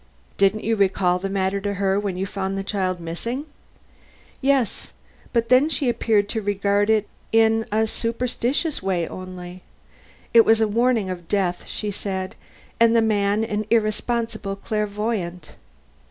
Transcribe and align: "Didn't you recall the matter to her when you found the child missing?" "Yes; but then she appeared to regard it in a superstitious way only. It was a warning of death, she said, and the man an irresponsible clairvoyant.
"Didn't 0.39 0.63
you 0.63 0.75
recall 0.75 1.19
the 1.19 1.29
matter 1.29 1.61
to 1.61 1.75
her 1.75 1.99
when 1.99 2.17
you 2.17 2.25
found 2.25 2.57
the 2.57 2.63
child 2.63 2.99
missing?" 2.99 3.45
"Yes; 4.41 4.93
but 5.31 5.49
then 5.49 5.69
she 5.69 5.89
appeared 5.89 6.27
to 6.29 6.41
regard 6.41 6.89
it 6.89 7.07
in 7.31 7.67
a 7.71 7.85
superstitious 7.85 8.81
way 8.81 9.07
only. 9.07 9.61
It 10.33 10.43
was 10.43 10.59
a 10.59 10.67
warning 10.67 11.11
of 11.11 11.27
death, 11.27 11.65
she 11.67 11.91
said, 11.91 12.33
and 12.79 12.95
the 12.95 13.01
man 13.03 13.43
an 13.43 13.67
irresponsible 13.69 14.55
clairvoyant. 14.55 15.51